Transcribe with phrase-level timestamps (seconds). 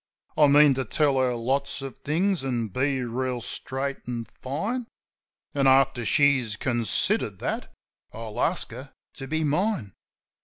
[0.35, 4.87] I mean to tell her lots of things, an' be reel straight an' fine;
[5.53, 7.71] And, after she's considered that,
[8.11, 9.93] I'll ask her to be mine.